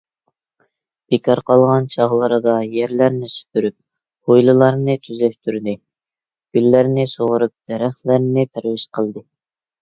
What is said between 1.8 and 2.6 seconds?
چاغلىرىدا